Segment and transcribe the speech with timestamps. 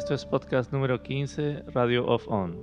[0.00, 2.58] Esto es podcast número 15, Radio Off On.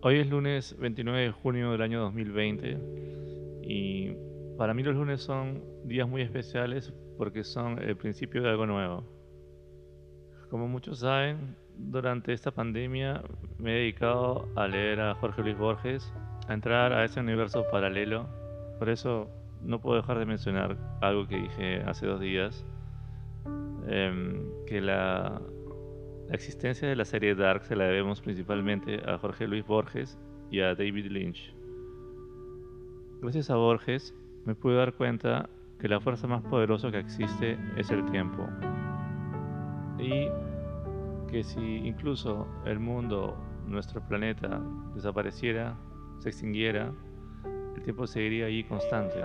[0.00, 2.78] Hoy es lunes 29 de junio del año 2020
[3.60, 4.16] y
[4.56, 9.04] para mí los lunes son días muy especiales porque son el principio de algo nuevo.
[10.48, 13.22] Como muchos saben, durante esta pandemia
[13.58, 16.10] me he dedicado a leer a Jorge Luis Borges,
[16.48, 18.26] a entrar a ese universo paralelo.
[18.78, 19.28] Por eso
[19.60, 22.64] no puedo dejar de mencionar algo que dije hace dos días,
[23.86, 25.40] em, que la,
[26.30, 30.18] existencia de la serie Dark se la debemos principalmente a Jorge Luis Borges
[30.50, 31.54] y a David Lynch.
[33.20, 34.14] Gracias a Borges
[34.44, 38.48] me pude dar cuenta que la fuerza más poderosa que existe es el tiempo.
[39.98, 40.28] Y
[41.30, 44.60] que si incluso el mundo, nuestro planeta,
[44.94, 45.76] desapareciera,
[46.18, 46.92] se extinguiera,
[47.76, 49.20] el tiempo seguiría ahí constante,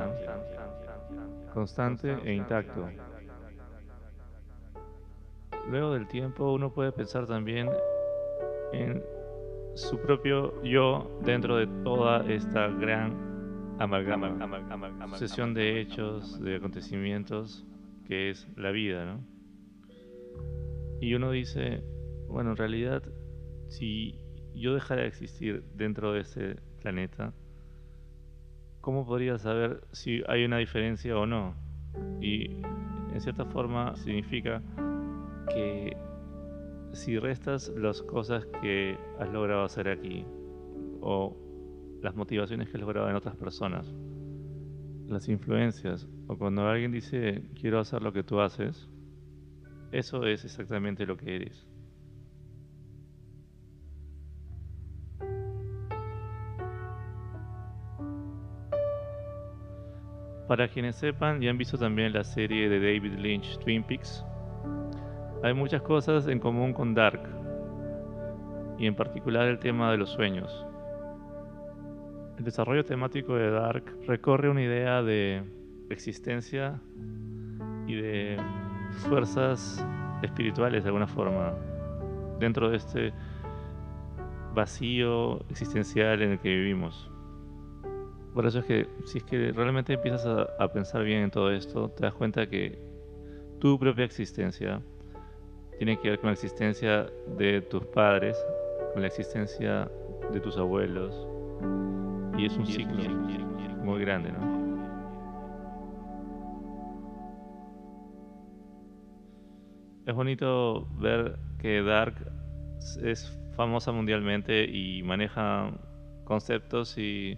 [1.53, 2.87] constante e intacto.
[5.69, 7.69] Luego del tiempo uno puede pensar también
[8.71, 9.03] en
[9.75, 17.65] su propio yo dentro de toda esta gran amalgama, sucesión de hechos, de acontecimientos
[18.05, 19.23] que es la vida, ¿no?
[20.99, 21.83] Y uno dice,
[22.27, 23.03] bueno, en realidad,
[23.67, 24.19] si
[24.55, 27.33] yo dejara de existir dentro de ese planeta,
[28.81, 31.55] ¿cómo podría saber si hay una diferencia o no?
[32.21, 32.61] Y
[33.13, 34.63] en cierta forma significa
[35.47, 35.95] que
[36.93, 40.25] si restas las cosas que has logrado hacer aquí
[41.01, 41.35] o
[42.01, 43.93] las motivaciones que has logrado en otras personas,
[45.07, 48.89] las influencias o cuando alguien dice quiero hacer lo que tú haces,
[49.91, 51.67] eso es exactamente lo que eres.
[60.47, 64.23] Para quienes sepan y han visto también la serie de David Lynch, Twin Peaks,
[65.43, 67.21] hay muchas cosas en común con Dark,
[68.77, 70.65] y en particular el tema de los sueños.
[72.37, 75.43] El desarrollo temático de Dark recorre una idea de
[75.89, 76.79] existencia
[77.87, 78.37] y de
[79.09, 79.85] fuerzas
[80.21, 81.53] espirituales de alguna forma
[82.39, 83.13] dentro de este
[84.53, 87.09] vacío existencial en el que vivimos.
[88.33, 91.89] Por eso es que si es que realmente empiezas a, pensar bien en todo esto,
[91.89, 92.77] te das cuenta que
[93.59, 94.79] tu propia existencia
[95.77, 97.07] tiene que ver con la existencia
[97.37, 98.37] de tus padres,
[98.93, 99.89] con la existencia
[100.31, 101.27] de tus abuelos,
[102.37, 103.03] y es un ciclo
[103.83, 104.57] muy grande, ¿no?
[110.05, 112.15] Es bonito ver que Dark
[113.03, 115.71] es famosa mundialmente y maneja
[116.23, 117.37] conceptos y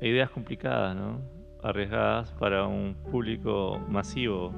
[0.00, 1.20] ideas complicadas, ¿no?
[1.62, 4.52] arriesgadas para un público masivo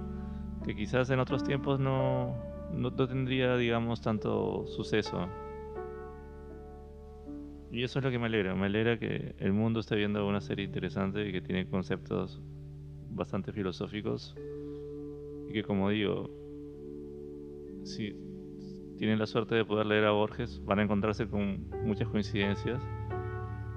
[0.64, 2.34] que quizás en otros tiempos no,
[2.72, 5.28] no, tendría, digamos, tanto suceso.
[7.70, 10.40] Y eso es lo que me alegra, me alegra que el mundo esté viendo una
[10.40, 12.40] serie interesante y que tiene conceptos
[13.10, 14.36] bastante filosóficos
[15.48, 16.30] y que como digo,
[17.82, 18.14] si
[18.98, 22.82] tienen la suerte de poder leer a Borges van a encontrarse con muchas coincidencias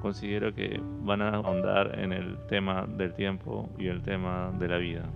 [0.05, 4.77] considero que van a ahondar en el tema del tiempo y el tema de la
[4.77, 5.09] vida.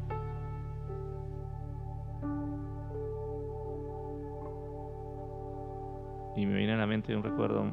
[6.40, 7.70] Y me viene a la mente un recuerdo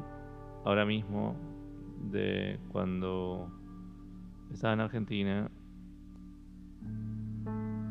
[0.65, 1.37] ahora mismo
[2.11, 3.49] de cuando
[4.51, 5.49] estaba en Argentina.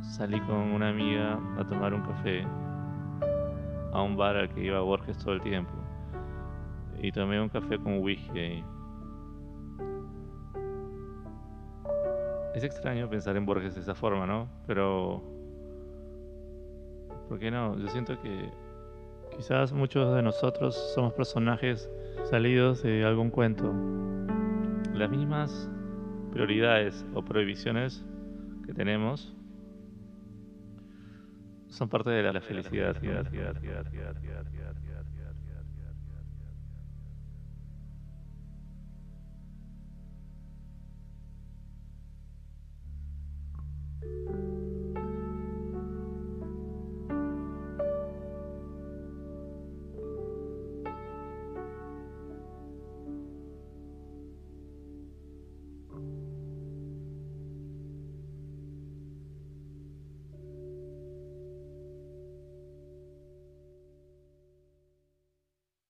[0.03, 2.47] Salí con una amiga a tomar un café
[3.95, 5.73] a un bar al que iba Borges todo el tiempo.
[7.01, 8.63] Y tomé un café con whisky.
[12.55, 14.47] Es extraño pensar en Borges de esa forma, ¿no?
[14.67, 15.23] Pero...
[17.31, 17.79] ¿Por qué no?
[17.79, 18.66] Yo siento que
[19.37, 21.91] quizás muchos de nosotros somos personajes
[22.25, 23.73] salidos de algún cuento.
[24.95, 25.71] Las mismas
[26.33, 28.05] prioridades o prohibiciones
[28.65, 29.37] que tenemos
[31.69, 32.97] son parte de la felicidad.